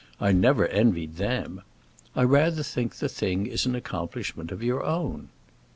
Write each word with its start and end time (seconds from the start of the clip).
I 0.19 0.31
never 0.31 0.67
envied 0.67 1.17
them. 1.17 1.61
I 2.15 2.23
rather 2.23 2.63
think 2.63 2.95
the 2.95 3.07
thing 3.07 3.45
is 3.45 3.67
an 3.67 3.75
accomplishment 3.75 4.51
of 4.51 4.63
your 4.63 4.83
own." 4.83 5.29